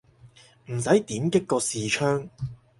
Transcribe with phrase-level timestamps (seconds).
[0.71, 2.27] 唔使點擊個視窗